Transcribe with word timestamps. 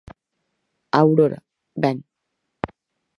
Aurora: 1.01 1.39
Ben. 1.83 1.97